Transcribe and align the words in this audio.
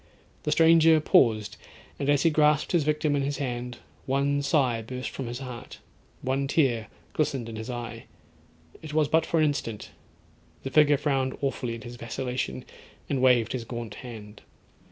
The 0.41 0.51
stranger 0.51 0.99
paused, 0.99 1.57
and 1.99 2.09
as 2.09 2.23
he 2.23 2.31
grasped 2.31 2.71
his 2.71 2.83
victim 2.83 3.15
in 3.15 3.21
his 3.21 3.37
hand, 3.37 3.77
one 4.07 4.41
sigh 4.41 4.81
burst 4.81 5.11
from 5.11 5.27
his 5.27 5.37
heart—one 5.37 6.47
tear 6.47 6.87
glistened 7.13 7.47
in 7.47 7.55
his 7.55 7.69
eye. 7.69 8.05
It 8.81 8.95
was 8.95 9.07
but 9.07 9.27
for 9.27 9.37
an 9.37 9.45
instant; 9.45 9.91
the 10.63 10.71
figure 10.71 10.97
frowned 10.97 11.37
awfully 11.41 11.75
at 11.75 11.83
his 11.83 11.97
vacillation, 11.97 12.65
and 13.11 13.21
waved 13.21 13.51
his 13.53 13.63
gaunt 13.63 13.93
hand. 14.01 14.41